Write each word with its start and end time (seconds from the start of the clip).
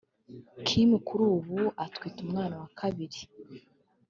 Kim 0.67 0.89
kuri 1.05 1.23
ubu 1.35 1.59
utwite 1.85 2.19
umwana 2.25 2.55
wa 2.61 2.69
kabiri 2.79 3.21